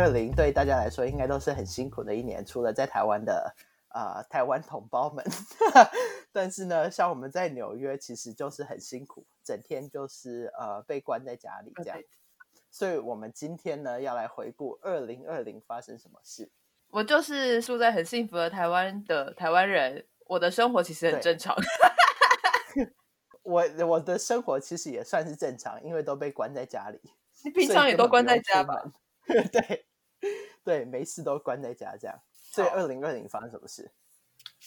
[0.00, 3.54] 二零对大家来说应该都是很辛苦的一年，除了在台湾的
[3.88, 5.22] 呃台湾同胞们，
[6.32, 11.98] 但是呢，像我们在纽约其实就是很辛苦，整天就是呃被关在家里这样。
[12.70, 16.50] 所以我们今天呢要来回顾二零二零发生什么事。
[16.88, 21.54] 我就是住在很幸福的台湾的台湾人，我的生活其实很正常。
[23.42, 27.00] 我我的生活其实也算是正常，因为都被关在家里。
[27.44, 28.82] 你平常也都关在家吧？
[29.26, 29.86] 对
[30.64, 32.20] 对，没事都关在家这样。
[32.32, 33.92] 所以二零二零发生什么事？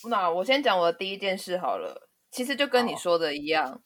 [0.09, 2.09] 那我先讲我的第一件事好了。
[2.31, 3.83] 其实就跟你说的一样，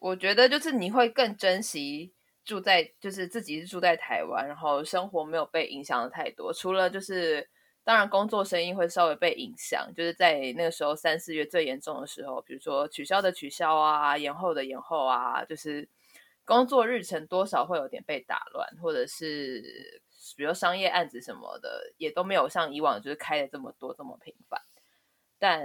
[0.00, 2.12] 我觉得就是你会更珍惜
[2.44, 6.52] 住在，就是自己是住在台湾，然后生活没有被影响的太多。
[6.52, 7.48] 除了就是
[7.84, 15.88] 当然工作生意会稍微被影响，就是在那个时候三四月最严重的时候，比如说取消的取消啊，延后的延后啊，就是
[16.44, 20.02] 工作日程多少会有点被打乱，或者是。
[20.36, 24.60] 比如商业案子什么的，也都没有像以往就是开的这么多这么频繁，
[25.38, 25.62] 但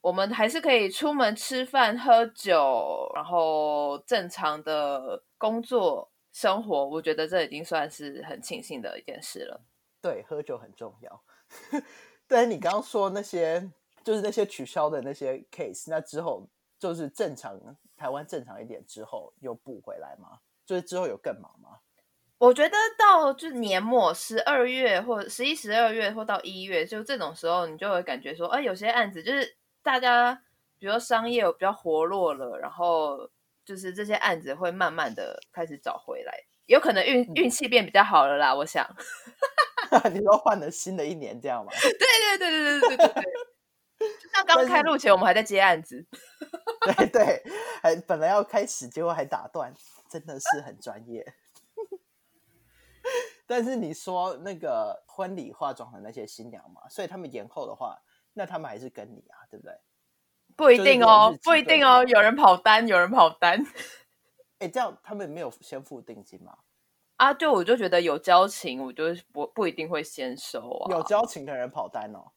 [0.00, 6.86] 我们还是可以出门吃饭喝酒，然后正常的工作生活。
[6.88, 9.60] 我觉得这已经算是很庆幸的一件事了。
[10.00, 11.22] 对，喝酒很重要。
[12.26, 13.70] 但是你刚刚说那些，
[14.02, 17.60] 就是那些取消的那些 case，那之后就是正常
[17.96, 20.40] 台湾正常一点之后又补回来吗？
[20.64, 21.80] 就是之后有更忙吗？
[22.40, 30.32] 我觉得到就是年末十二月或十一、十二月或到一月，就这种时候，你就会感觉说，哎，有些案子就是大家，
[30.78, 33.28] 比如说商业比较活络了，然后
[33.62, 36.32] 就是这些案子会慢慢的开始找回来，
[36.64, 38.54] 有可能运运气变比较好了啦。
[38.54, 38.88] 我想，
[40.10, 41.70] 你说换了新的一年这样吗？
[41.76, 46.06] 对对对对对对对对，就像刚开录前我们还在接案子，
[46.96, 47.42] 对对，
[47.82, 49.74] 还本来要开始，结果还打断，
[50.10, 51.22] 真的是很专业。
[53.50, 57.98] 但是你说那个婚礼化妆的那些新娘嘛，所以他们延后的话，
[58.32, 59.76] 那他们还是跟你啊，对不对？
[60.54, 63.66] 不一定哦，不一定哦，有人跑单，有人跑单。
[64.60, 66.58] 哎，这样他们没有先付定金吗？
[67.16, 70.94] 啊，对，我就觉得有交情，我就不不一定会先收啊。
[70.94, 72.30] 有交情的人跑单哦。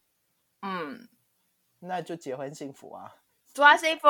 [0.63, 1.07] 嗯，
[1.77, 3.17] 那就结婚幸福啊！
[3.53, 4.07] 祝他幸福。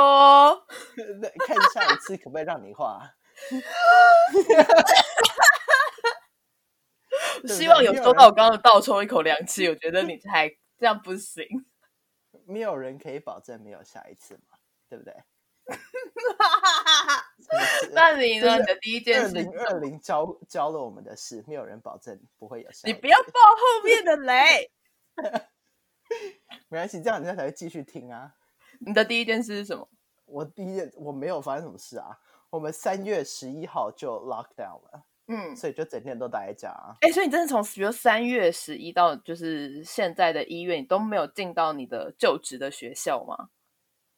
[1.46, 3.14] 看下一次可不可以让你画。
[7.48, 11.46] 希望有收到我刚刚倒抽一口凉气，我觉得你才这样不行。
[12.46, 14.58] 没有人可以保证没有下一次嘛，
[14.90, 15.14] 对不对？
[17.94, 18.58] 那你呢？
[18.58, 22.88] 你的第一件事，二零二零教教了我们的事，没有人保证不会有下。
[22.88, 24.72] 你不要爆后面的雷。
[26.68, 28.36] 没关系，这样人家才会继续听啊。
[28.86, 29.90] 你的第一件事是什么？
[30.26, 32.20] 我第一件我没有发生什么事啊。
[32.50, 35.06] 我们三月十一号就 lock down 了。
[35.28, 36.70] 嗯，所以就整天都待在家。
[37.02, 43.50] 哎，所以你真的从比如三月十一到就是现在的一月，你都没有进到你的就职的学校吗？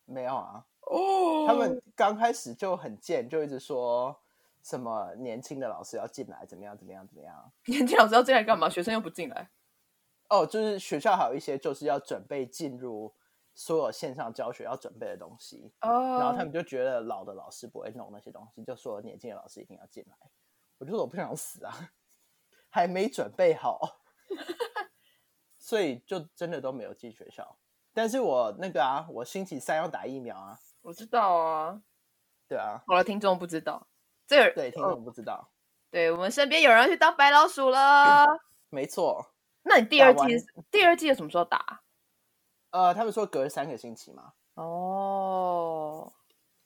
[0.05, 0.65] 没有啊。
[0.81, 4.19] 哦，他们刚开始就很贱，就一直说
[4.63, 7.51] 什么年轻的老师要进来，怎么样怎么样怎么样？
[7.65, 8.67] 年轻老师要进来干嘛？
[8.67, 9.49] 学生又不进来。
[10.29, 13.13] 哦，就是学校还有一些就是要准备进入
[13.53, 15.71] 所有线上教学要准备的东西。
[15.81, 16.17] 哦。
[16.19, 20.15] 然后他们就觉得老的老师不会弄那些东西，就说年轻的老师一定要进来。
[20.77, 21.91] 我就说我不想死啊，
[22.69, 23.79] 还没准备好，
[25.57, 27.57] 所以就真的都没有进学校。
[27.93, 30.59] 但是我那个啊，我星期三要打疫苗啊。
[30.81, 31.81] 我知道啊，
[32.47, 32.83] 对啊。
[32.85, 33.87] 好了，听众不知道，
[34.27, 35.49] 这对听众不知道。
[35.89, 38.25] 对我们身边有人要去当白老鼠了。
[38.69, 39.33] 没错。
[39.63, 40.23] 那你第二季
[40.69, 41.81] 第二季什么时候打？
[42.71, 44.33] 呃，他们说隔三个星期嘛。
[44.55, 46.11] 哦。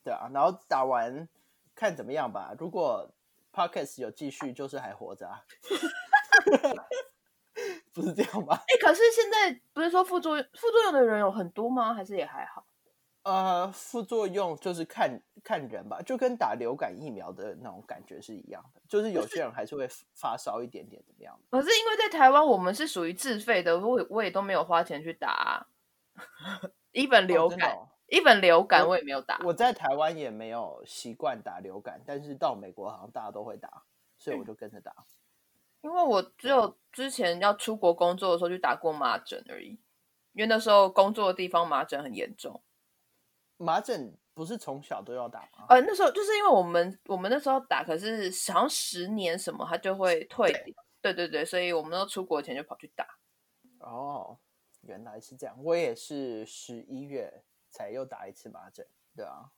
[0.04, 1.30] 对啊，然后打完
[1.76, 2.56] 看怎么样吧。
[2.58, 3.08] 如果
[3.54, 5.42] Podcast 有继续，就是还活着啊，
[7.94, 8.64] 不是这样吧？
[8.68, 11.94] 哎，可是现在不是说副作用副作用的人有很多吗？
[11.94, 12.66] 还是也还好？
[13.24, 21.38] 呃，副作用就是看看人吧，就跟打流感疫苗的那种感觉是一样的，就是有些人还是会发烧一点点，怎么样？
[21.52, 25.68] 可是因为在台湾，我们是属于自费的，我我也都没有花钱去打
[26.94, 27.78] 一本流感。
[28.10, 33.84] 一本流感我也没有打，我在台湾也没有习惯打流感，但是到美国好像大家都会打，
[34.18, 34.94] 所以我就跟着打。
[35.82, 39.80] 因为我只有之前要出国工作的时候去打过麻疹而已，
[40.34, 42.62] 因为那时候工作的地方麻疹很严重。
[43.58, 45.66] 麻疹不是从小都要打吗？
[45.70, 50.52] 呃，那时候就是因为我们我们那时候打，可是好像十年什么它就会退。
[51.02, 53.06] 对对对，所以我们都出国前就跑去打。
[53.80, 54.38] 哦，
[54.82, 57.44] 原来是这样，我也是十一月。
[57.70, 58.86] 才又打一次麻疹，
[59.16, 59.52] 对啊，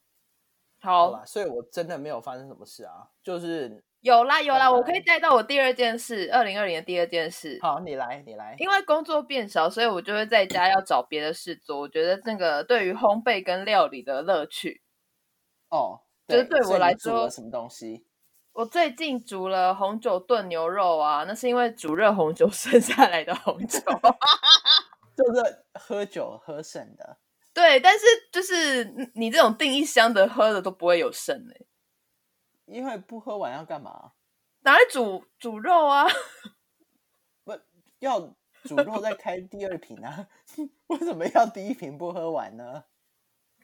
[0.82, 7.60] 好吧，所以我真的没有发生什么事啊，就是有啦有啦，我可以带到我第二件事，二零二零的第二件事。
[7.62, 8.56] 好，你来你来。
[8.58, 11.80] 因为工作变少，所以我就会在家要找别的事做。
[11.80, 14.82] 我觉得那个对于烘焙跟料理的乐趣，
[15.70, 18.06] 哦，就是对我来说，什么东西？
[18.54, 23.80] 我最近煮了红酒炖牛肉啊，那是因为煮热红酒 剩下来的红酒，
[25.16, 27.18] 就是喝酒喝剩的。
[27.54, 31.66] 对，但是就是你这种订一箱的喝的都不会有剩哎。
[32.66, 34.14] 因为不喝完要干嘛？
[34.62, 36.06] 拿来煮煮肉啊！
[37.44, 37.60] 不
[38.00, 38.20] 要
[38.64, 40.28] 煮肉再开第二瓶啊？
[40.88, 42.86] 为什么要第一瓶不喝完呢？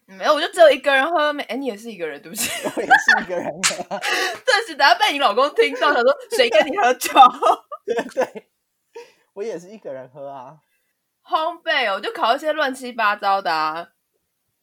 [0.06, 1.32] 没有，我就只有一个人喝。
[1.34, 3.84] 没，哎，你也是一个人，对不起，我也是一个人喝。
[4.46, 7.12] 顿时，等下被你老公听到，他说：“谁跟你喝酒？”
[7.86, 8.50] 对对，
[9.34, 10.60] 我也是一个人喝啊。
[11.30, 13.90] 烘焙，我就烤一些乱七八糟的啊。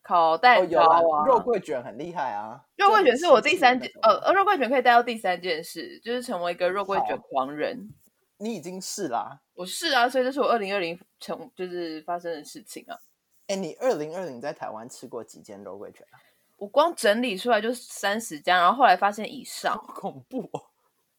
[0.02, 2.60] 烤蛋糕啊，肉桂卷很厉害啊！
[2.76, 7.88] 肉桂卷是我第三件，呃，肉桂卷可以带到第三件事，就是成为一个肉桂卷狂人。
[8.36, 12.98] 你已经是啦，我是啊，所以这是我二零二零成就是发生的事情啊。
[13.46, 16.20] 哎，你二零二零在台湾吃过几间肉桂卷啊？
[16.58, 20.60] 我光整理出来就三十家，然后后来发现以上，恐怖哦！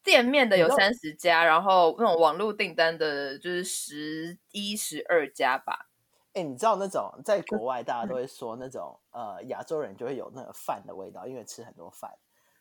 [0.06, 5.90] 店面的有三十家，然后那种网络订单的就是十一、十二家吧。
[6.34, 12.12] 哎，你知道那种在国外大家都会说那种呃亚洲人就会有那个饭的味道，因为吃很多饭，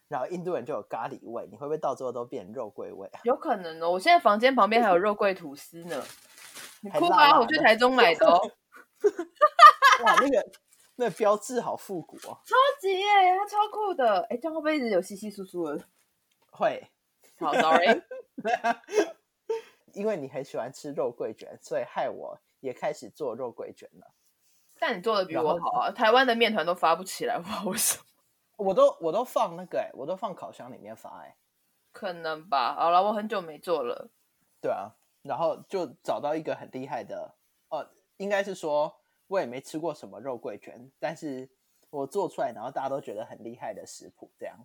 [0.08, 3.20] 然后印度人就有咖喱味，你会不会到最后都变肉桂味啊？
[3.25, 6.02] 有可能哦，我现在房间旁边还有肉桂吐司呢，
[6.81, 8.26] 你哭吧，我去台中买的。
[10.05, 10.46] 哇，那个
[10.96, 13.05] 那个标志好复古哦，超级耶，
[13.38, 14.20] 它超酷的。
[14.31, 15.85] 哎，这样会不会一直有稀稀疏疏的？
[16.50, 16.88] 会，
[17.38, 18.02] 好，sorry，
[19.92, 22.38] 因为你很喜欢吃肉桂卷，所以害我。
[22.60, 24.14] 也开始做肉桂卷了，
[24.78, 25.90] 但你做的比我好啊！
[25.90, 28.04] 台湾的面团都发不起来，不知道为什么。
[28.56, 31.36] 我都我都放那个哎，我都放烤箱里面发哎，
[31.92, 32.75] 可能吧。
[32.75, 34.08] 好了，我很久没做了。
[34.62, 37.34] 对啊，然后就找到一个很厉害的，
[37.69, 37.86] 哦，
[38.16, 38.96] 应该是说
[39.26, 41.46] 我也没吃过什么肉桂卷，但是
[41.90, 44.56] 我做出来，然后大家都觉得很厉害的食谱，这样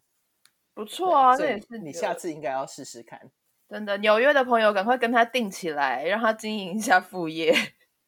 [0.80, 1.36] 不错啊。
[1.36, 3.20] 这也是你下次应该要试试看。
[3.68, 7.54] 真的，纽约的朋友赶快跟他定起来，让他经营一下副业。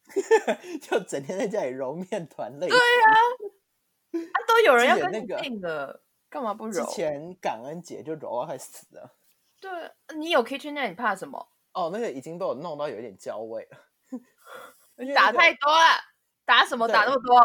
[0.80, 2.66] 就整天在家里揉面团类。
[2.68, 6.72] 对呀，啊，都有人要跟你定了，干嘛不揉？
[6.72, 9.14] 之前感恩节就揉到快死了。
[9.60, 9.70] 对，
[10.16, 11.46] 你有 kitchen 那你怕什么？
[11.74, 13.78] 哦，那个已经被我弄到有点焦味了。
[15.14, 16.00] 打太多了，
[16.46, 17.38] 打什么打那么多？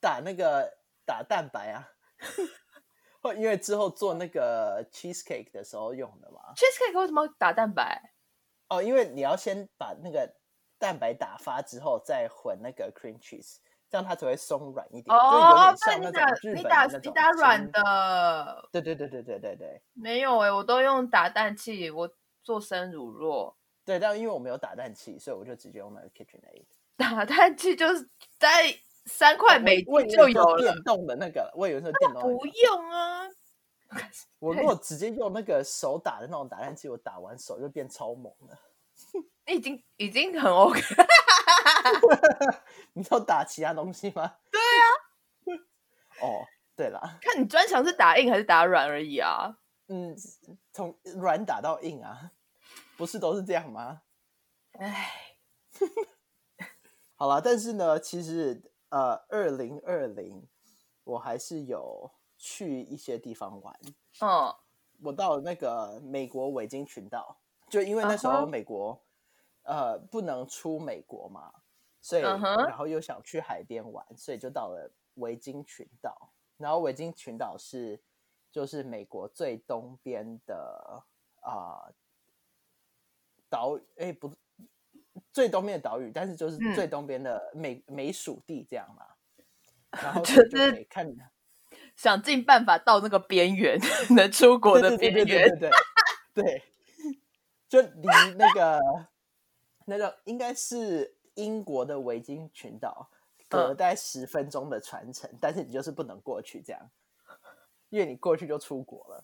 [0.00, 0.70] 打那个
[1.04, 1.90] 打蛋白啊。
[3.32, 6.40] 因为之后做那个 cheesecake 的时候用的嘛。
[6.56, 8.12] cheesecake 为什么打蛋白？
[8.68, 10.34] 哦，因为你要先把那个。
[10.76, 13.56] 蛋白打发之后再混那个 cream cheese，
[13.88, 15.16] 这样它才会松软一点。
[15.16, 18.68] 哦，那，你打你打你打软的。
[18.70, 19.82] 对对对对对对对。
[19.94, 22.10] 没有哎，我都用打蛋器，我
[22.42, 23.54] 做生乳酪。
[23.82, 26.66] 对，但因为我没有打蛋器，所以我就直接用那个 kitchen aid。
[26.98, 28.06] 打蛋器就是
[28.38, 30.62] 在三块美金就有了。
[30.62, 32.36] 电动的那个，我以为是电动。
[32.36, 33.28] 不用啊。
[34.40, 38.58] 我如果直接用那个手打的那种打蛋器，我打完手就变超猛了。
[39.46, 40.80] 你已经已经很 OK，
[42.94, 44.36] 你要打其他东西吗？
[44.50, 44.82] 对啊。
[46.22, 49.58] 哦，对了，看你专长是打硬还是打软而已啊。
[49.88, 50.16] 嗯，
[50.72, 52.32] 从软打到硬啊，
[52.96, 54.00] 不是都是这样吗？
[54.78, 55.36] 哎，
[57.16, 58.60] 好了，但是呢，其实
[58.94, 60.46] 呃，二零二零
[61.02, 62.08] 我还是有
[62.38, 63.76] 去一些地方玩。
[64.20, 64.54] 嗯，
[65.02, 67.36] 我到那个美国维京群岛，
[67.68, 69.00] 就因为那时候美国。
[69.66, 71.50] 呃，不能出美国嘛，
[71.98, 76.34] 所以然后又想去海边玩，所以就到了维京群岛。
[76.58, 77.98] 然后维京群岛是
[78.52, 81.02] 就是美国最东边的
[81.40, 81.88] 啊
[83.48, 84.36] 岛，哎，不是
[85.32, 89.06] 最东边的岛屿，但是就是最东边的美美属地这样嘛。
[90.02, 91.06] 然 后就是看
[91.96, 93.78] 想尽办法到那个边缘，
[94.14, 95.70] 能出国的边缘，对对
[96.34, 96.62] 对对，
[97.68, 98.80] 就离那个。
[99.86, 103.10] 那个应该是英国的维京群岛，
[103.50, 106.80] 隔在十分钟的船程，但是你就是不能过去这样，
[107.90, 109.22] 因为你过去就出国了。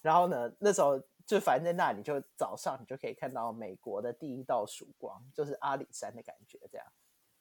[0.00, 6.86] 然后呢，那时候就反正在那里，就早上你就可以看到美国的第一道曙光，就是阿里山的感觉这样。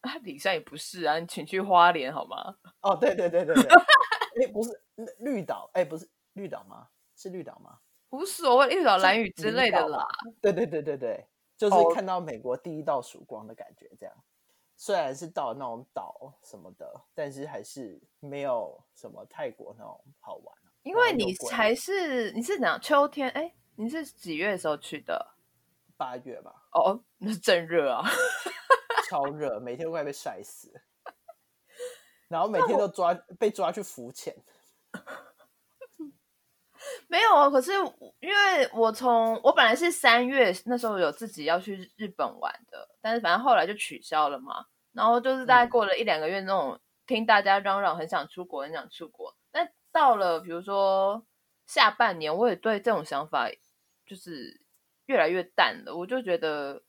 [0.01, 2.57] 阿里山也不是啊，你请去花莲好吗？
[2.81, 3.63] 哦，对对对对对，
[4.43, 4.83] 哎，不是
[5.19, 6.89] 绿岛，哎，不是绿岛吗？
[7.15, 7.79] 是绿岛吗？
[8.09, 10.07] 无所谓，绿岛、蓝屿之类的啦。
[10.41, 11.25] 对对对对对。
[11.57, 14.13] 就是看到美国第一道曙光的感觉，这样
[14.75, 25.33] 虽然是到那种岛什么的，但是还是没有什么泰国那种好玩因为你才是你是讲秋天，哎，你是几月的时候去的？
[25.97, 26.53] 八月吧。
[26.71, 28.03] 哦，那是正热啊，
[29.09, 30.81] 超热，每天都快被晒死。
[32.27, 34.35] 然后每天都抓被抓去浮潜。
[37.07, 37.71] 没有啊，可是
[38.19, 44.65] 因为我从我本来是三月那时候有自己要去日本玩的，但是反正后来就取消了嘛。
[44.91, 49.35] 然后就是大概过了一两个月，那种听大家嚷嚷很想出国，很想出国。
[49.51, 51.25] 但到了比如说
[51.65, 53.49] 下半年，我也对这种想法
[54.05, 54.61] 就是
[55.05, 55.95] 越来越淡了。
[55.95, 56.83] 我就觉得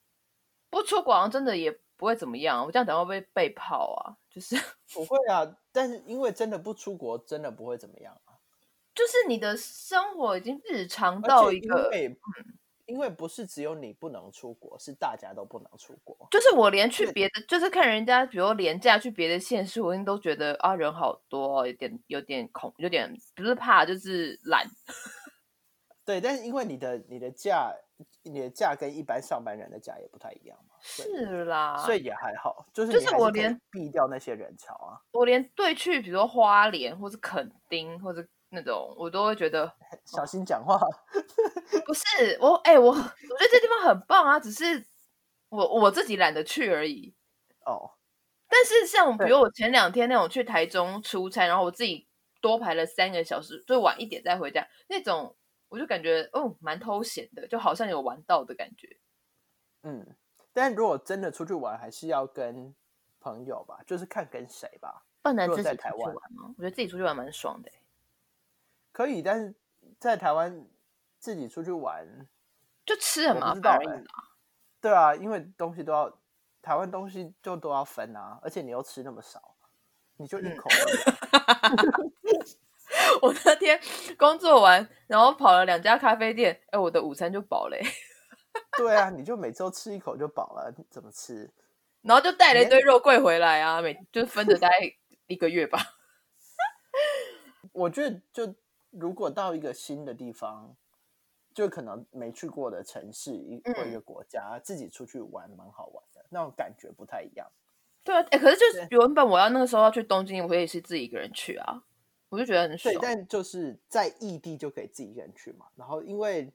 [0.70, 2.64] 不出国好像真的也不会怎么样。
[2.64, 4.16] 我这样等会不会被泡啊？
[4.30, 4.56] 就是
[4.92, 8.34] 不会啊，但是因为真的不出国，真的不会怎么样啊。
[8.94, 11.90] 就是你的生活已经日常到一个。
[12.86, 16.16] 因为不是只有你不能出国，是大家都不能出国。
[16.30, 24.64] 就是我连去别的，就是看人家，比如廉价去别的县市，我已经都觉得啊人好多，有点有点恐，有点不是怕，就是懒。
[26.06, 27.70] 对，但是因为你的你的假，
[28.22, 30.76] 你的假跟一般上班人的假也不太一样嘛。
[30.80, 34.96] 是啦，所以也还好，就是就是我连避掉那些人潮啊。
[35.12, 38.26] 我连对去，比如说花莲或是垦丁或者。
[38.50, 39.70] 那种我都会觉得
[40.06, 40.78] 小心讲话，
[41.84, 44.86] 不是我哎，我我觉得这地方很棒啊，只是
[45.48, 47.12] 我我自己懒得去而已。
[47.66, 47.90] 哦，
[48.48, 52.06] 但是像比如我前两天那种去台中出差，然后我自己
[52.40, 55.34] 多排了三个小时，最晚一点再回家那种，
[55.68, 58.96] 我就感觉哦，蛮偷闲的，就好像有玩到的感觉。
[59.82, 60.06] 嗯，
[60.52, 62.74] 但如果真的出去玩，还是要跟
[63.20, 65.04] 朋友吧，就是看跟谁吧。
[65.22, 66.54] 不能自己出去玩吗？
[66.56, 67.70] 我觉得自己出去玩蛮爽的。
[68.92, 69.54] 可以，但是
[69.98, 70.66] 在台湾
[71.18, 72.06] 自己出去玩
[72.84, 74.04] 就吃很麻烦而已
[74.80, 76.16] 对啊，因为东西都要
[76.62, 79.56] 台湾东西就都要分啊，而且你又吃那么少，
[80.16, 80.68] 你就一口。
[83.22, 83.80] 我那天
[84.18, 87.80] 工作完，然后跑了两家咖啡店，哎，我的午餐就饱嘞。
[88.78, 91.50] 对啊，你就每周吃一口就饱了，怎么吃？
[92.02, 94.70] 然后就带了一堆肉桂回来啊，每就分着待
[95.26, 95.78] 一个月吧。
[97.72, 98.54] 我觉得就。
[98.98, 100.74] 如果到一个新的地方，
[101.52, 107.46] 就可能没去过的城市一或一个国家，自己出去玩蛮好玩的，那种感觉不太一样。
[108.02, 111.82] 对啊，哎，可是就是原本我要那个时候要去东京，我也是自己一个人去啊，
[112.28, 112.94] 我就觉得很爽。
[112.94, 115.66] 对，但就是在异地就可以自己一个人去嘛。
[115.76, 116.52] 然后因为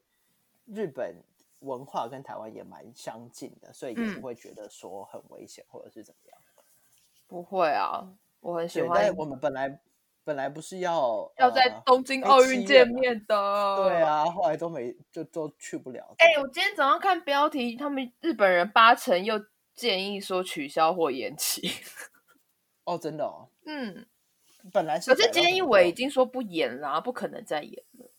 [0.66, 1.16] 日本
[1.60, 6.38] 文化跟台湾也蛮相近的，所以也不会觉得说很危险或者是怎么样。
[7.26, 8.06] 不会啊，
[8.40, 9.14] 我很喜欢。
[9.16, 9.80] 我们本来。
[10.24, 16.14] 本来不是要要在东京奥运见面的，对啊，后来都没就都去不了。
[16.18, 21.68] 哎，我今天早上看标题，他们日本人八成又建议说取消或延期。
[22.86, 23.48] 哦，真的哦。
[23.66, 24.06] 嗯，
[24.70, 28.10] 本来是，可是菅义伟已经说不演了，不可能再演了。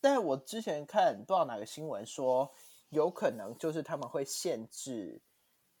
[0.00, 2.50] 但是我之前看不知道哪个新闻说，
[2.90, 5.20] 有可能就是他们会限制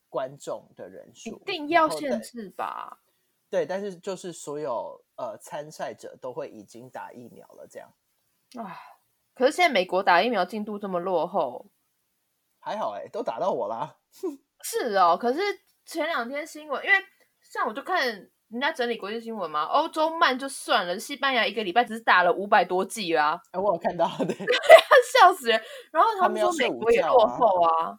[0.08, 3.00] 观众的人数，一定要限制吧。
[3.50, 7.92] 对，但是就是所有呃参赛者都会已经打疫苗了，这样。
[8.56, 8.76] 啊，
[9.34, 11.66] 可是现在美国打疫苗进度这么落后，
[12.58, 13.98] 还好哎，都打到我啦。
[14.62, 15.40] 是哦，可是
[15.84, 16.96] 前两天新闻，因为
[17.42, 23.38] 像我就看人家整理国际新闻嘛，欧洲慢就算了，西班牙一个礼拜只是打了五百多剂啊。
[23.50, 24.32] 哎，我有看到的，
[25.12, 25.60] 笑死人。
[25.90, 27.98] 然后他们说美国也落后啊。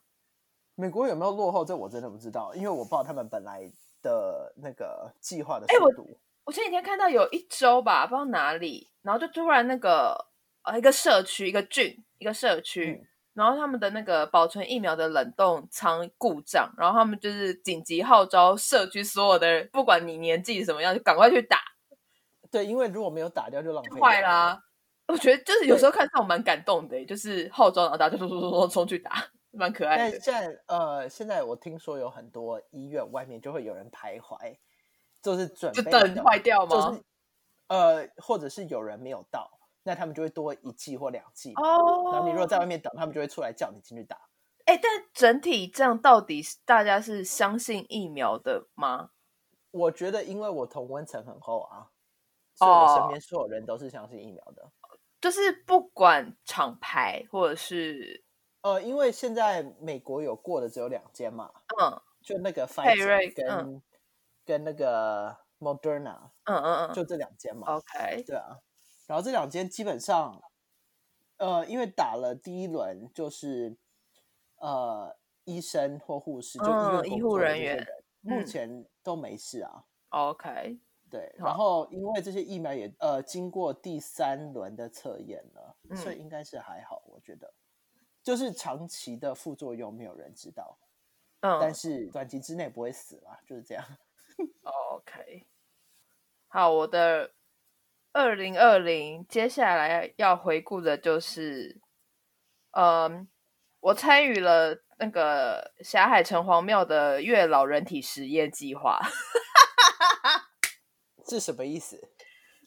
[0.75, 1.63] 美国有没有落后？
[1.65, 3.69] 这我真的不知道，因为我不知道他们本来。
[4.05, 10.15] 的那个计划的速度，我前几天看到有一周吧，不知道哪里，然后就突然那个
[10.61, 13.03] 呃一个社区一个郡一个社区，
[13.35, 21.59] 然后他们的那个保存疫苗的冷冻仓故障，然后他们就是紧急号召社区所有的人，不管你年纪什么样，就赶快去打。
[22.49, 24.59] 对，因为如果没有打掉就浪费坏啦。
[25.07, 29.23] 我觉得就是有时候看到蛮感动的，就是号召然后大家就冲冲冲冲去打。
[29.51, 30.17] 蛮可爱的。
[30.17, 34.57] 但现在呃，现在我听说有很多医院外面就会有人徘徊，
[35.21, 36.89] 就是准备等坏掉吗？
[36.89, 37.03] 就是
[37.67, 39.54] 呃，或者是有人没有到，
[39.85, 41.53] 那他们就会多一剂或两剂。
[41.53, 42.11] 哦。
[42.11, 44.17] 然后你如果在外面等，他们就会出来叫你进去打。
[44.65, 49.11] 哎，但整体这样到底是大家是相信疫苗的吗？
[49.71, 51.87] 我觉得，因为我同温层很厚啊，
[52.55, 54.69] 所以我身边所有人都是相信疫苗的。
[55.21, 58.25] 就是不管厂牌或者是。
[58.61, 63.83] 呃，因为现在美国有过的只有两间嘛，嗯，就那个 Pfizer 跟
[64.43, 68.57] 跟那个 Moderna，嗯嗯嗯，就这两间嘛，OK，对啊，
[69.07, 70.41] 然后这两间基本上，
[71.37, 73.77] 呃，因为打了第一轮，就是
[74.57, 77.87] 呃，医生或护士，就医院医护人员，
[78.21, 87.53] 目前都没事啊，OK，对，然后因为这些疫苗也呃经过第三轮的测验了，所以应该是还好，我觉得。
[88.23, 90.79] 就是长期的副作用没有人知道，
[91.41, 93.85] 嗯，但是短期之内不会死啦，就是这样。
[94.63, 95.45] OK，
[96.47, 97.34] 好，我的
[98.15, 101.81] 二零二零接下来要回顾的就是，
[102.71, 103.27] 嗯，
[103.81, 109.01] 我参与了那个霞海城隍庙的月老人体实验计划，
[111.27, 111.99] 是什么意思？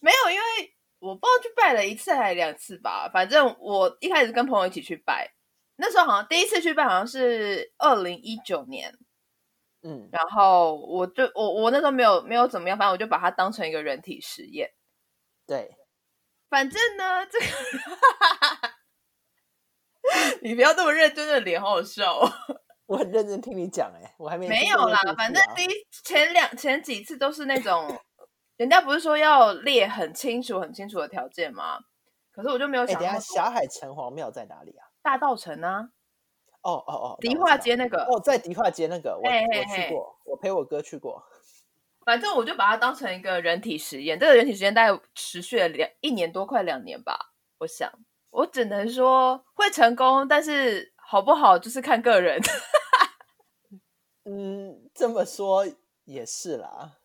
[0.02, 0.45] 没有，因为
[0.99, 5.33] 我不知道去拜了一次还是两次吧，反正我一开始跟朋友一起去拜。
[5.76, 8.93] 那时候好像第一次去拜好像是二零一九年，
[9.83, 14.71] 嗯，然后我就我我那时候没有没有怎么样，反正我就把它当成一个人体实验。
[15.49, 15.75] 对，
[16.50, 17.47] 反正呢，这个
[20.43, 22.21] 你不要那么认真的脸，好好笑。
[22.85, 25.00] 我很认真听你讲，哎，我还没没有啦。
[25.17, 25.69] 反正第一
[26.05, 27.99] 前两前几次都是那种，
[28.57, 31.78] 人家不是说要列很清楚很清楚的条件吗？
[32.31, 33.00] 可是我就没有想。
[33.00, 34.87] 等下，霞海城隍庙在哪里啊？
[35.02, 35.88] 大道城啊，
[36.61, 41.25] 哦哦哦，迪化街那个哦，在迪化街那个，我我去过，我陪我哥去过。
[42.08, 47.34] 反正我就把它当成一个人体实验，这个人体实验大概持续了两一年多，快两年吧。
[47.58, 47.92] 我想，
[48.30, 52.40] 我只能说会成功，但是好不好就是看个人。
[54.24, 55.66] 嗯，这么说
[56.06, 56.96] 也是啦。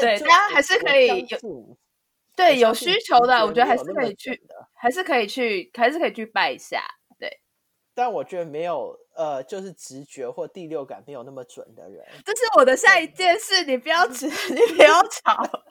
[0.00, 1.76] 对，大家还是可以有。
[2.34, 6.82] 对，有需求的，我觉得还是可以去，还是可以去，还是可以去拜一下。
[7.18, 7.42] 对，
[7.94, 12.06] 但我觉得没有，呃，就是直觉或第六感没有那么准的人。
[12.24, 15.64] 这是我的下一件事，你不要吃，你不要吵。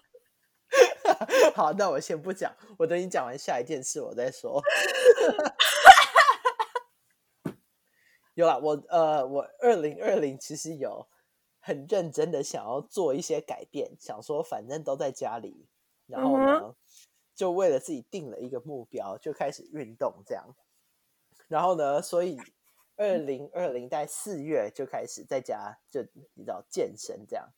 [1.53, 4.62] 好，那我先不讲，我等你讲完下一件事，我再说。
[8.36, 11.05] 有啊，我呃，我二零二零其实有
[11.60, 15.67] 很认真的想要做一些改变，想说反正都在家里。
[16.07, 16.74] 然后呢，
[17.36, 20.55] 就为了自己定了一个目标，就开始运动这样。
[21.49, 22.39] 然后呢，所以
[23.01, 26.01] 二零二零在四月就开始在家就
[26.35, 27.49] 你知道健身这样。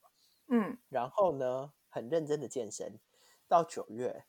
[0.47, 2.97] 嗯，然后呢，很认真的健身，
[3.49, 4.23] 到九月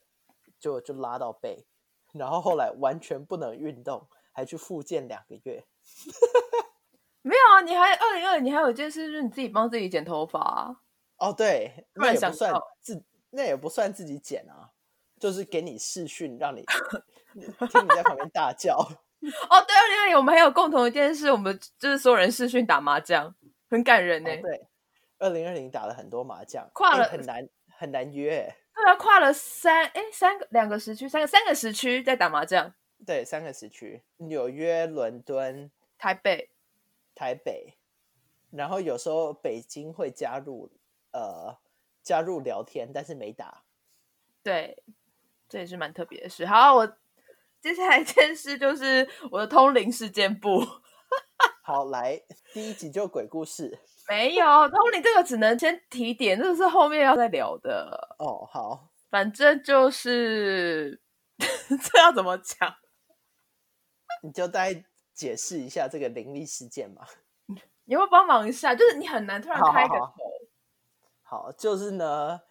[0.58, 1.66] 就就拉到背，
[2.12, 5.64] 然后后来完全不能运动，还去复健两个月。
[7.22, 10.82] 没有啊，你还二零二，你还有一件事，就是你自己帮自己剪头发。
[11.18, 13.04] 哦，对，那也不算自。
[13.30, 14.72] 那也不算自己剪啊，
[15.20, 16.64] 就是给你视讯，让你
[17.70, 18.78] 听你在旁边大叫。
[19.50, 23.34] 哦，对，二零二零我们还有共同一件事，我们就是所有人视讯打麻将，
[23.70, 24.30] 很感人呢。
[24.42, 24.66] 对，
[25.18, 28.54] 二零二零打了很多麻将，跨了很难很难约。
[28.74, 32.72] 对啊，跨了三哎三个两个时区，三个三个时区在打麻将。
[33.06, 36.50] 对，三个时区，纽约、伦敦、台北、
[37.14, 37.74] 台北，
[38.50, 40.70] 然后有时候北京会加入
[41.12, 41.56] 呃。
[42.04, 43.62] 加入聊天，但是没打。
[44.42, 44.82] 对，
[45.48, 46.44] 这也是蛮特别的事。
[46.44, 46.96] 好，我
[47.64, 50.60] 接下来一件事就是我的通灵事件簿。
[51.64, 52.20] 好，来
[52.52, 53.80] 第一集就鬼故事。
[54.06, 58.14] 没有通灵这个只能先提点，这个是后面要再聊的。
[58.18, 61.00] 哦，好，反正就是
[61.38, 62.74] 这要怎么讲？
[64.22, 67.06] 你就大概解释一下这个灵异事件嘛。
[67.86, 68.74] 你会帮忙一下？
[68.76, 70.12] 就是你很难突然开个头。
[71.22, 72.42] 好，就是呢，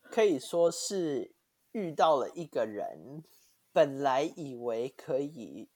[0.00, 1.34] 可以说是
[1.72, 3.24] 遇到了一个人，
[3.72, 5.68] 本来以为可以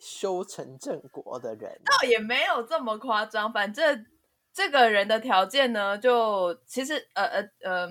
[0.00, 3.52] 修成正果的人，倒也没有这么夸张。
[3.52, 4.06] 反正
[4.52, 7.88] 这个人的条件呢，就其实呃呃呃，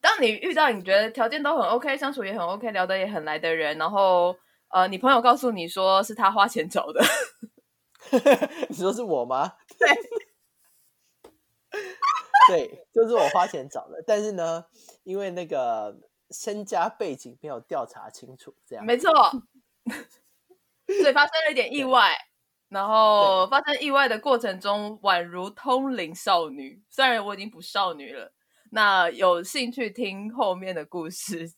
[0.00, 4.36] 当你遇到你觉得条件都很 OK，相处也很 OK，聊得也很来的人，然后
[4.68, 7.00] 呃，你朋友告诉你说是他花钱找的，
[8.68, 9.52] 你说是我吗？
[9.78, 9.88] 对。
[12.48, 14.64] 对，就是我花钱找的，但是呢，
[15.04, 15.96] 因为那个
[16.32, 19.10] 身家背景没有调查清楚，这样没错，
[20.86, 22.16] 所以发生了一点意外，
[22.68, 28.32] 然后发生意外的过程中，宛如通灵少女，虽然我已经不少女了，
[28.70, 31.52] 那有兴趣听后面的故事，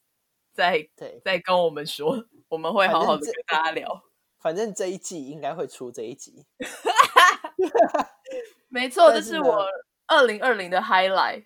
[0.52, 0.88] 再
[1.24, 4.04] 再跟我们说，我们会好好的跟大家聊。
[4.40, 6.44] 反正这一季应该会出这一集，
[8.68, 9.66] 没错，这是我。
[10.06, 11.42] 二零二零的 highlight，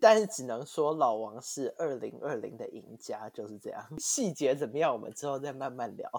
[0.00, 3.86] 但是只能说老王是二零二零的赢家，就是这样。
[3.98, 6.10] 细节怎么样，我们之后再慢慢聊。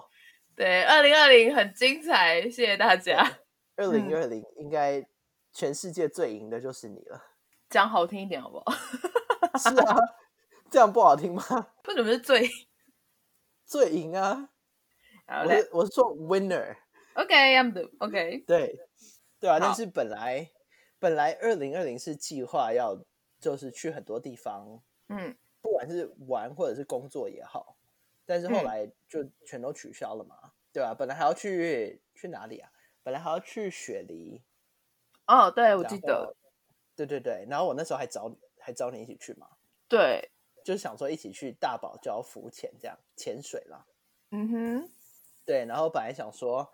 [0.54, 3.38] 对，二零二零很精彩，谢谢大家。
[3.76, 5.06] 二零二零应该
[5.52, 7.22] 全世界最赢的就是你了。
[7.68, 8.72] 讲好听一点好不好？
[9.58, 9.96] 是啊，
[10.70, 11.42] 这样不好听吗？
[11.88, 12.48] 为什么是最
[13.64, 14.50] 最赢啊？
[15.26, 16.76] 我是我是说 winner。
[17.14, 18.44] OK，I'm the OK。
[18.46, 18.78] 对
[19.38, 20.50] 对啊，但是本来。
[21.02, 22.94] 本来二零二零是计划要
[23.40, 27.76] 就是去很多地方，嗯，不管是玩或者是工作也好，
[28.26, 30.52] 但是后来就全都取消了嘛。
[30.72, 32.70] 对啊，本来还要去去哪里啊？
[33.02, 34.42] 本来还要去雪梨。
[35.26, 36.36] 哦，对，我记得。
[36.94, 39.48] 对对对，然后我那时候还找还找你一起去嘛。
[39.88, 40.30] 对，
[40.64, 43.86] 就是想说一起去大堡礁浮潜，这样潜水啦。
[44.30, 44.90] 嗯哼。
[45.46, 46.72] 对，然后本来想说，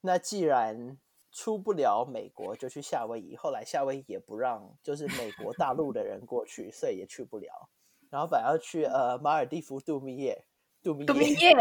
[0.00, 0.98] 那既然
[1.32, 3.36] 出不了美国，就去夏威夷。
[3.36, 7.70] 后来夏威夷也不让，就是美国大陆的人过去，所以也去不了。
[8.10, 10.44] 然后本来要去呃马尔蒂夫度蜜月，
[10.82, 11.54] 度蜜月，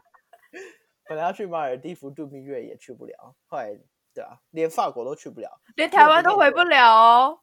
[1.06, 3.36] 本来要去马尔蒂夫度蜜月也去不了。
[3.46, 3.78] 后来
[4.14, 7.40] 对啊，连法国都去不了，连台湾都回不了哦。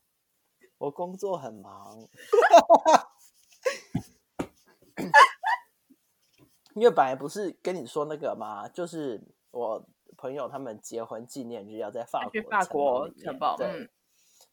[0.79, 1.95] 我工作很忙，
[6.73, 8.67] 因为本来不是跟你说那个吗？
[8.67, 9.87] 就是我
[10.23, 13.89] 朋友他们结婚纪念日要在法国法国城堡，对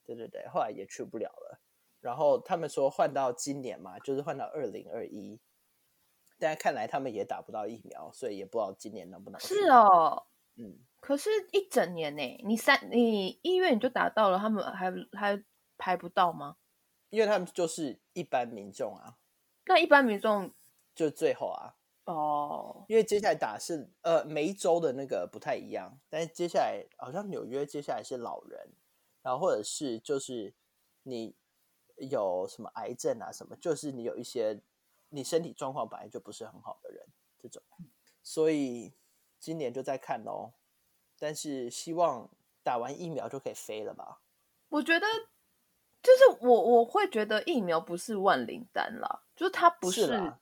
[0.05, 1.61] 对对对，后来也去不了了。
[2.01, 5.39] 然后他们说换到今年嘛，就是换到二零二一，
[6.41, 9.41] 但看来他们也打不到疫苗，所以也不知道今年能不能。
[9.41, 15.41] 是哦，嗯，可是一整年呢，你三你一月你就打到了，他们还还
[15.79, 16.57] 排不到吗？
[17.11, 19.19] 因为他们就是一般民众啊，
[19.67, 20.53] 那一般民众
[20.97, 21.77] 就最后啊，
[22.13, 28.71] 哦，因为接下来打是呃每一周的那个不太一样，但是接下来好像纽约接下来是老人，
[29.23, 30.55] 然后或者是就是
[31.03, 31.35] 你。
[32.09, 33.31] 有什么癌症啊？
[33.31, 34.59] 什么就是你有一些
[35.11, 37.07] 你身体状况本来就不是很好的人，
[37.39, 37.63] 这种，
[38.23, 38.95] 所以
[39.39, 40.55] 今年就在看哦。
[41.19, 42.31] 但是希望
[42.63, 44.23] 打完疫苗就可以飞了吧？
[44.71, 45.07] 我觉得
[46.03, 50.33] 就是我我会觉得疫苗不是万灵丹啦，就是它不是，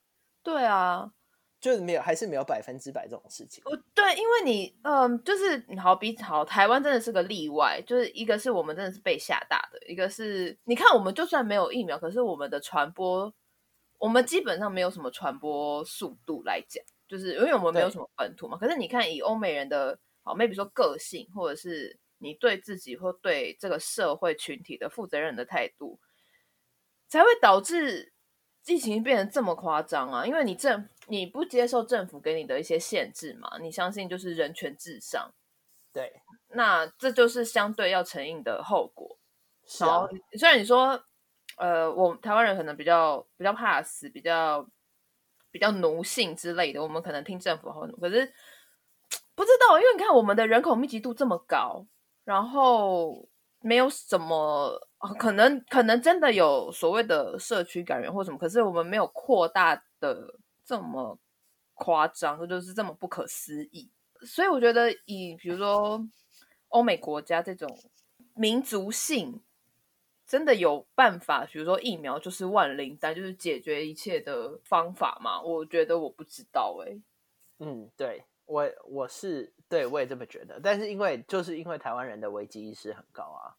[0.45, 1.13] 对啊。
[1.61, 3.61] 就是没有，还是没有百分之百这种事情。
[3.67, 7.83] 哦对，因为你，嗯，就是好比好，台湾真的是个例外。
[7.85, 13.35] 就是一个是我们真的是被吓大的，一个是你看，我们就算没有疫苗，可是我们的传播，
[13.99, 18.57] 我们基本上没有什么传播速度来讲，就是因为我们没有什么本土嘛。
[18.57, 25.99] 可是你看，以欧美人的好，maybe 说个性，或者是你对自己或对这个社会群体的负责任的态度，
[27.09, 28.13] 才会导致。
[28.67, 30.27] 疫情变得这么夸张啊！
[30.27, 35.33] 因为你政你不接受政府给你的一些限制嘛，你相信就是人权至上，
[35.93, 36.13] 对，
[36.49, 39.19] 那这就是相对要承应的后果。
[39.81, 41.03] 好，虽然你说，
[41.57, 44.67] 呃，我台湾人可能比较比较怕死，比较
[45.51, 48.33] 比较奴性之类的，我们可能听政府后，可是
[49.35, 51.87] 不知道，因为你看我们的人口密集度这么高，
[52.25, 53.29] 然后。
[53.61, 54.71] 没有什么，
[55.19, 60.33] 可能可能真的有所谓的社区感染或什么，可是我们没有扩大的
[60.69, 61.19] 这么
[61.73, 63.91] 夸张，这就是这么不可思议。
[64.21, 66.07] 所以我觉得，以比如说
[66.69, 67.67] 欧美国家这种
[68.35, 69.41] 民族性，
[70.27, 75.41] 真的有办法，比如说疫苗就是万灵丹，就是解决一切的方法吗？
[75.41, 77.01] 我觉得我不知道哎。
[77.61, 78.25] 嗯，对。
[78.45, 83.53] 我我是对我也这么觉得，但是因为就是因为台湾人的危机意识很高啊，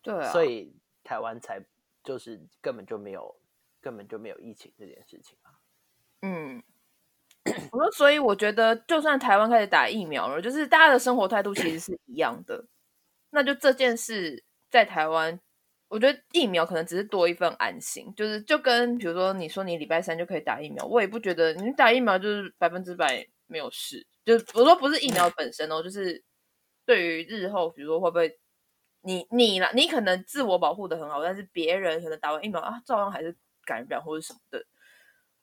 [0.00, 1.62] 对，所以台湾才
[2.02, 3.36] 就是根本就没有
[3.82, 5.59] 根本就没有疫情这件事情啊。
[6.22, 6.62] 嗯，
[7.72, 12.66] 我说，所以我觉得，就算台湾开始打疫苗了，就是大家的生活态度其实是一样的，
[13.30, 15.40] 那就这件事在台湾，
[15.88, 24.06] 我觉得疫苗可能只是多一份安心，就是就跟比如说你说你礼拜三就可以打疫苗，我也不觉得你打疫苗就是百分之百没有事。
[24.24, 26.22] 就我说不是疫苗本身哦，就是
[26.84, 28.38] 对于日后，比如说会不会
[29.00, 34.62] 你你啦，你可能自我保护的很好，但是别人可能打完疫苗啊，照样还是感染或者什么的。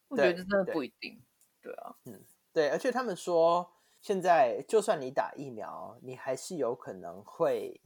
[0.07, 1.21] 我觉得真的不一定，
[1.61, 3.69] 对啊，嗯，对，而且他们说
[4.01, 7.79] 现在就算你打疫苗，你还是有可能会，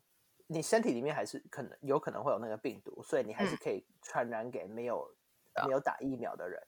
[0.47, 5.15] 你身体里面还是可能有可能会有那个病毒，所以你还是可以传染给没有
[5.65, 6.61] 没有打疫苗的人。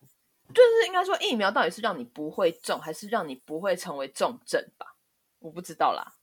[0.53, 4.97] 就是应该说，疫苗到底是让你不会中，还是让你不会成为重症吧？
[5.39, 6.13] 我不知道啦。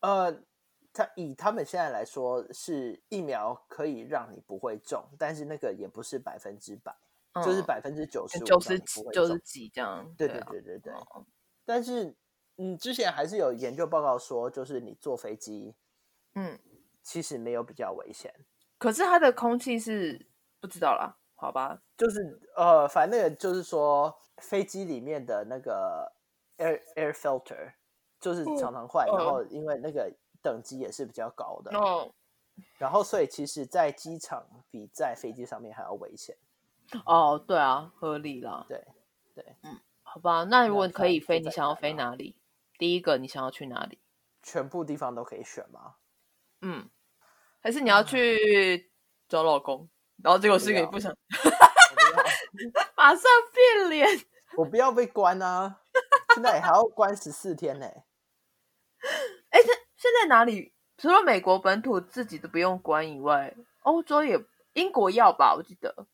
[0.00, 0.42] 呃，
[0.94, 6.96] 他以他们现在来说，是疫苗可以让你不会中，但是那个也不是百分之百，
[7.34, 8.78] 就是百分之九十九十
[9.12, 10.12] 九十几这样。
[10.16, 10.92] 对对对对对。
[11.64, 12.16] 但是，
[12.56, 15.74] 嗯，之前还是有研究报告说，就是你坐飞机，
[16.34, 16.58] 嗯，
[17.02, 18.34] 其实没有比较危险。
[18.78, 20.26] 可是它的空气是
[20.60, 21.16] 不知道啦。
[21.36, 26.12] 好吧，就是呃，反正那个就是说，飞机里面的那个
[26.58, 27.72] air air filter
[28.20, 30.12] 就是常常坏，然后因为那个
[30.42, 32.12] 等级也是比较高的，哦，
[32.76, 36.36] 然后所以其实，在机场比在飞机上面还要危险。
[37.06, 38.64] 哦，对啊，合理啦。
[38.68, 38.84] 对
[39.34, 42.36] 对，嗯，好吧，那如果可以飞，你想要飞哪里？
[42.78, 43.98] 第一个，你想要去哪里？
[44.42, 45.96] 全部地方都可以选吗？
[46.62, 46.88] 嗯，
[47.60, 48.90] 还是你要去
[49.28, 49.88] 找老公？
[50.22, 51.16] 然后结果是你不想，
[52.96, 53.22] 马上
[53.54, 54.08] 变脸。
[54.56, 55.80] 我不要被关啊！
[56.34, 57.86] 现在还要关十四天呢。
[59.50, 64.38] 哎，现现在哪里除了美国本土自己都不用关以外，欧洲也
[64.74, 65.54] 英国要吧？
[65.54, 66.06] 我记得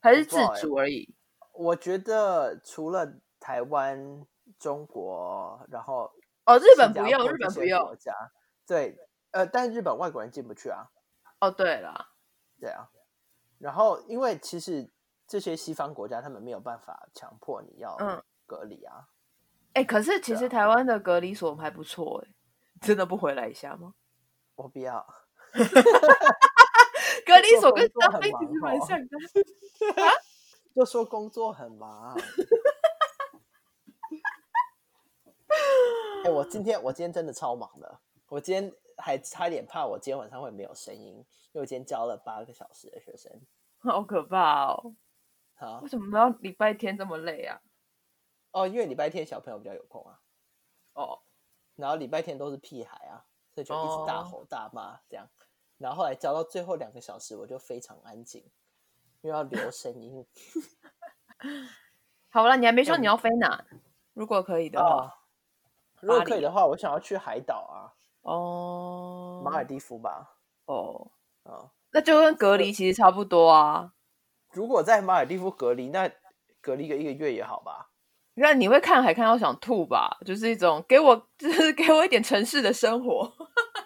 [0.00, 1.14] 还是自主而已。
[1.52, 3.06] 我觉得除了
[3.40, 4.26] 台湾、
[4.58, 6.12] 中国，然后
[6.44, 8.12] 哦，日本不用，日本不用国家。
[8.66, 8.96] 对，
[9.30, 10.90] 呃，但日本外国人进不去啊。
[11.40, 12.08] 哦，对了，
[12.60, 12.88] 对啊。
[13.58, 14.90] 然后，因为其实
[15.26, 17.96] 这些西方国家他们没有办法强迫你要
[18.46, 19.08] 隔离啊。
[19.72, 22.34] 哎，可是其实台湾的隔离所还不错哎，
[22.80, 23.94] 真的不回来一下吗？
[24.56, 25.06] 我不要。
[27.24, 29.16] 隔离所跟当兵其实蛮像的。
[30.74, 32.14] 就说工作很忙。
[36.24, 43.32] 哎，我今天我今天真的超忙的，我今天还差点怕我今天晚上会没有声音，因为我今天教了八个小时的学生，
[43.78, 44.94] 好可怕哦！
[45.54, 47.60] 好，为什么要礼拜天这么累啊？
[48.52, 50.20] 哦，因为礼拜天小朋友比较有空啊。
[50.92, 51.22] 哦，
[51.76, 53.24] 然后礼拜天都是屁孩啊，
[53.54, 55.26] 所以就一直大吼大骂这样。
[55.78, 58.44] 然后后来教到最后两个小时，我就非常安静。
[59.22, 60.24] 又要留 声音，
[62.28, 63.64] 好了，你还没说你要飞哪？
[64.14, 65.12] 如果可以的话，
[66.00, 67.96] 如果可以的话，我想要去海岛啊。
[68.22, 70.36] 哦，马尔蒂夫吧。
[70.66, 71.10] 哦，
[71.42, 73.94] 啊，那就跟隔离其实差不多啊。
[74.52, 76.08] 如果在马尔蒂夫隔离，那
[76.60, 77.90] 隔离个一个月也好吧。
[78.34, 80.18] 那你会看海看到想吐吧？
[80.24, 83.32] 就是一种给我，就是给我一点城市的生活。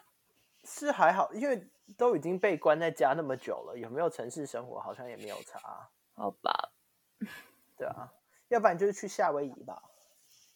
[0.65, 1.71] 是还好，因为。
[1.97, 6.73] 都已经被关在家那么久了，有没有城市生活好像也没有差，好吧？
[7.77, 8.13] 对啊，
[8.49, 9.83] 要不然就是去夏威夷吧。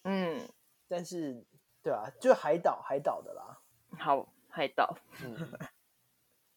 [0.04, 0.48] 嗯，
[0.88, 1.44] 但是
[1.82, 3.58] 对啊，就海岛海岛的啦。
[3.98, 4.96] 好，海岛。
[5.22, 5.36] 嗯，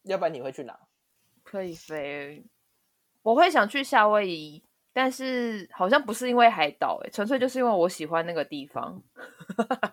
[0.03, 0.79] 要不然你会去哪？
[1.43, 2.45] 可以飞，
[3.21, 9.01] 我会想去夏威夷，但是好像不是因为海岛，哎，纯粹就是因为我喜欢那个地方。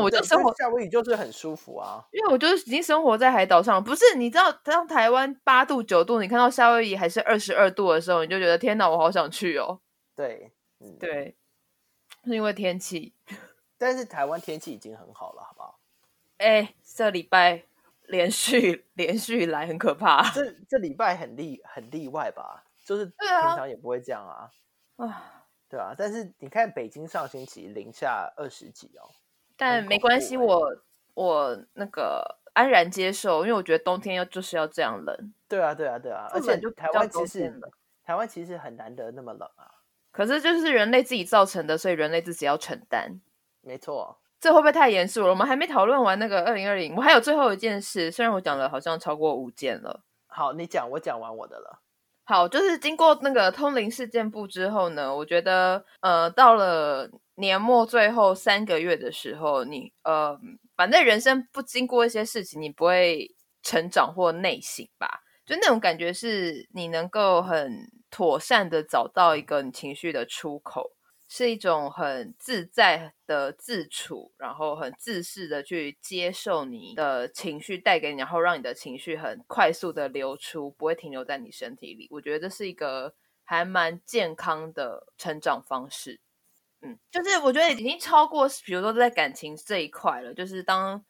[0.00, 4.14] 我就生活夏威夷就是很舒服啊，因为我就已经生活在海岛上，不是？
[4.16, 9.80] 你知道，当台湾八度九度，你看到夏威夷还是二十二度的时候，你就觉得天哪，我好想去哦。
[10.16, 10.52] 对，
[10.98, 11.36] 对，
[12.24, 13.14] 是因为天气。
[13.78, 15.78] 但是台湾天气已经很好了，好不好？
[16.38, 17.64] 哎，这礼拜
[18.06, 20.30] 连续连续来很可怕。
[20.32, 22.64] 这 这礼拜很例很例外吧？
[22.84, 23.16] 就是平
[23.56, 24.50] 常也不会这样啊。
[24.96, 25.94] 啊，对啊。
[25.96, 29.08] 但是你看，北京上星期零下二十几哦。
[29.60, 30.74] 但没关系，我
[31.12, 35.34] 我那个安然接受，因为我觉得冬天要就是要这样冷。
[35.46, 37.60] 对啊，对啊，对啊，而且就台湾其实
[38.02, 39.68] 台湾其实很难得那么冷啊。
[40.10, 43.20] 可是就是人类自己造成的，所以人类自己要承担。
[43.60, 45.28] 没错，这会不会太严肃了？
[45.28, 50.00] 我们还没讨论完那个二零二零，我还有最后一件事，虽然我讲了好像超过五件了。
[50.26, 51.80] 好，你讲，我讲完我的了。
[52.24, 60.38] 好，就是经过那个通灵事件部之后呢，我觉得呃，到了年末最后三个月的时候，你呃，
[60.76, 65.22] 反正人生不经过一些事情，你不会成长或内省吧？
[65.44, 70.92] 就那种感觉，是你能够很妥善的找到一个你情绪的出口。
[71.32, 82.08] 是一种很自在的自处，然后很自适的去接受你的情绪带给你，然后让你的情绪很快速的流出，不会停留在你身体里。
[82.10, 86.18] 我觉得这是一个还蛮健康的成长方式。
[86.82, 90.34] 嗯，就是我觉得已经超过，比如说在感情这一块了。
[90.34, 91.04] 就是当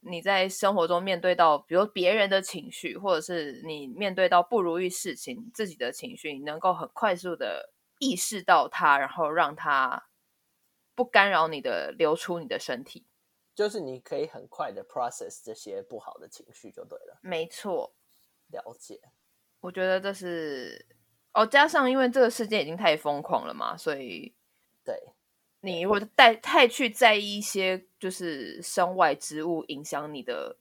[0.00, 7.72] 你在生活中面对到，比如别人的情绪，或者是你面对到不如意事情，自己的情绪，你能够很快速的。
[8.00, 10.08] 意识到它，然后让它
[10.96, 13.06] 不干扰你的流出你的身体，
[13.54, 17.18] 就是你可以很快的 process 这些不好的情绪就对了。
[17.22, 17.94] 没错，
[18.48, 19.00] 了解。
[19.60, 20.86] 我觉得这是
[21.32, 24.34] 哦，加上因为这个世界已经太疯狂了嘛，所以
[24.84, 24.96] 对
[25.60, 30.56] 你如果带太去在意一些就是身外之物影响你的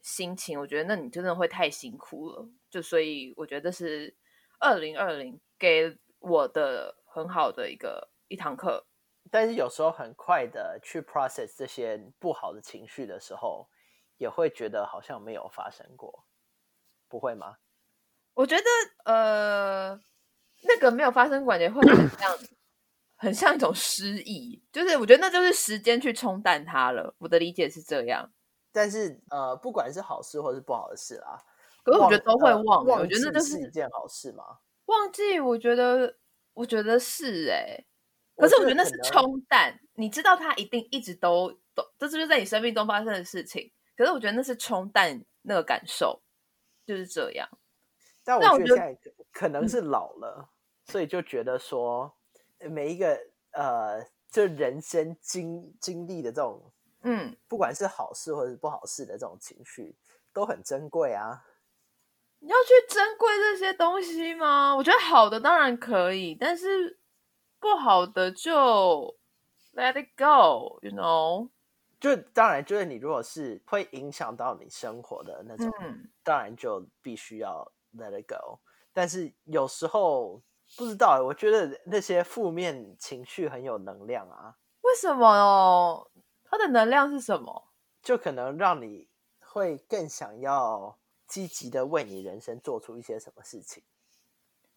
[0.00, 2.48] 心情，我觉得那你真的会太辛苦了。
[2.70, 4.16] 就所以我觉得是
[4.58, 5.96] 二零二零给。
[6.18, 8.84] 我的很好的一个一堂课，
[9.30, 13.68] 但是有时候很快的去 process 这些不好的情绪的时候，
[14.16, 16.24] 也会觉得好像没有发生过，
[17.06, 17.58] 不会吗？
[18.34, 18.64] 我觉得
[19.04, 20.00] 呃，
[20.62, 22.36] 那个没有发生过，感觉会很像，
[23.16, 27.14] 很像一种失忆，就是我觉得那就是时间去冲淡它了。
[27.18, 28.30] 我的理解是这样，
[28.72, 31.40] 但是呃，不管是好事或是不好的事啊，
[31.82, 34.44] 可是我觉得都会忘，我觉得那就是一件好事吗。
[34.86, 36.16] 忘记，我觉得，
[36.54, 37.84] 我觉得是哎，
[38.36, 39.80] 可是我觉得那是冲淡。
[39.94, 43.72] 你知道，它一定一直都都，这就是在你生命中发生的事情。
[43.96, 46.22] 可是我觉得那是冲淡那个感受，
[46.86, 47.48] 就是这样。
[48.22, 48.98] 但我觉得
[49.32, 50.50] 可能是老了，
[50.84, 52.14] 所以就觉得说
[52.58, 53.18] 每一个
[53.52, 59.96] 呃就人生经经历的这种，嗯，不管是好事或者是不好事的这种情绪，
[60.32, 61.44] 都很珍贵啊。
[62.38, 64.76] 你要去珍贵这些东西吗？
[64.76, 66.98] 我觉得好的当然可以，但是
[67.58, 69.16] 不好的就
[69.74, 71.48] let it go，you know。
[71.98, 75.72] 就当然，就是你如果是会影响到你生活的那种，
[76.22, 78.60] 当然就必须要 let it go。
[78.92, 80.42] 但是有时候
[80.76, 84.56] 不知道，我觉得那些负面情绪很有能量啊。
[84.82, 86.10] 为什么哦？
[86.44, 87.68] 它的能量是什么？
[88.02, 89.08] 就可能让你
[89.40, 93.82] 会更想要积极的为你人生做出一些什么事情。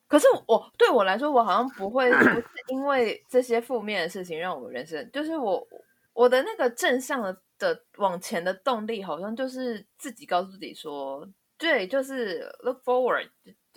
[0.08, 5.67] 可是我对我来说，我好像不会不是因为这些负面的事情让我人生，就是我。
[6.12, 11.25] 我的那个正向的的往前的动力，好像就是自己告诉自己说，
[11.58, 13.30] 对，就是 look forward，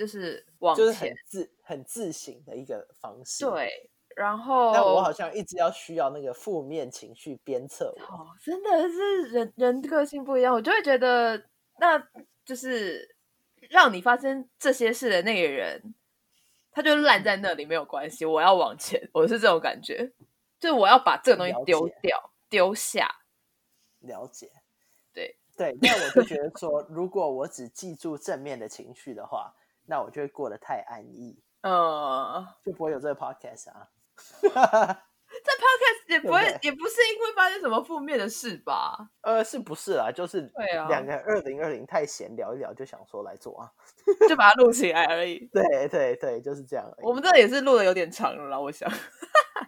[0.02, 3.44] 就是往前，很自很自省的一个方式。
[3.44, 11.40] 对，然后，但我好像一直要需要那个负面情绪鞭策我，真的是人人个性不一样，我就会觉得，
[11.78, 12.04] 那
[12.44, 13.14] 就是
[13.70, 15.94] 让你发生这些事的那个人，
[16.72, 20.12] 他就烂在那里没有关系，我要往前，我是这种感觉，
[20.58, 22.32] 就我要把这个东西丢掉。
[22.50, 23.08] 丢下，
[24.00, 24.50] 了解，
[25.14, 29.54] 对对， 那我就觉得说，如果我只记住正面的情绪的话，
[29.86, 33.88] 那我就会过得太安逸，嗯，就不会有这个 podcast 啊。
[35.32, 39.08] 这 podcast 也不会，也不是因为发生什么负面的事吧？
[39.22, 40.12] 呃，是不是啊？
[40.12, 43.72] 就是对啊，两个二零二零太闲聊一聊，就想说来做啊，
[44.28, 45.48] 就把它录起来而已。
[45.50, 46.86] 对对对，就是这样。
[46.98, 48.90] 我们这也是录的有点长了啦，我想。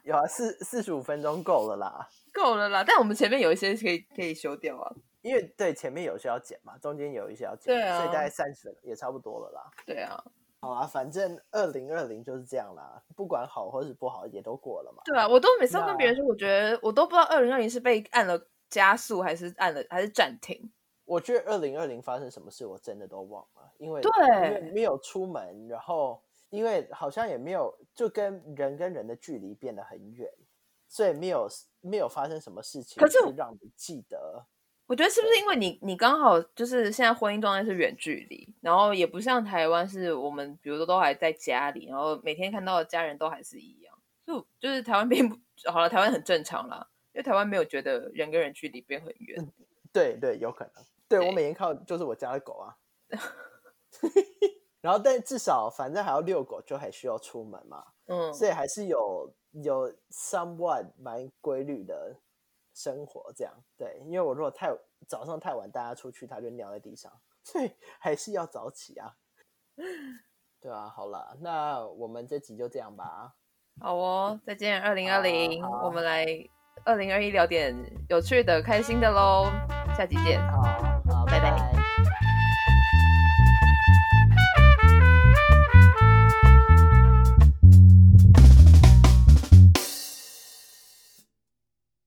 [0.04, 2.08] 有啊，四四十五分钟够了啦。
[2.30, 4.92] 够了啦，但我们前面有一些可以可以修掉啊，
[5.24, 9.70] 因为对前面有些要剪嘛，中间有一些要剪，对啊，所以大概三十也差不多了啦。
[9.86, 10.22] 对啊，
[10.60, 15.02] 好啊，反正二零二零就是这样啦，不管好或是不好，也都过了嘛。
[15.06, 20.70] 对啊，我都每次都跟别人说，我觉得我都不知道二零二零是被按了加速，还是按了还是暂停。
[21.06, 30.30] 我觉得二零二零发生什么事，我真的都忘了，因为对，因为没有出门，然后因为好像也没有，就跟人跟人的距离变得很远。
[30.86, 31.48] 所以没有
[31.80, 34.44] 没有发生什么事情，可是让你记得。
[34.86, 43.96] 我觉得是不是因为你你刚好就是现在婚姻状态是远距离，然后也不像台湾是我们比如说都还在家里，然后每天看到的家人都还是一样。
[44.26, 45.36] 就就是台湾并不
[45.70, 49.52] 好了，台湾很正常啦，因为台湾没有觉得人跟人距离变很远。
[49.92, 50.84] 对对，有可能。
[51.08, 52.76] 对我每天靠就是我家的狗啊，
[54.80, 57.84] 然后但至少反正还要遛狗，就还需要出门嘛。
[58.06, 59.32] 嗯，所以还是有。
[59.62, 62.16] 有 somewhat 蛮规律的
[62.74, 64.70] 生活，这样对，因为我如果太
[65.06, 67.10] 早上太晚带他出去，他就尿在地上，
[67.44, 69.14] 所以还是要早起啊。
[70.60, 73.34] 对啊，好了，那我们这集就这样吧。
[73.80, 76.26] 好哦，再见，二零二零，我们来
[76.84, 77.74] 二零二一聊点
[78.08, 79.46] 有趣的、开心的喽，
[79.96, 80.40] 下集见。
[80.50, 80.93] 好。